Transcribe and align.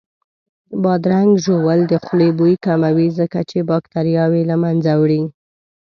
بادرنګ 0.83 1.31
ژوول 1.43 1.79
د 1.87 1.93
خولې 2.03 2.29
بوی 2.37 2.53
کموي 2.65 3.07
ځکه 3.19 3.39
چې 3.49 3.57
باکتریاوې 3.69 4.41
له 4.49 4.55
منځه 4.63 4.91
وړي 5.01 5.21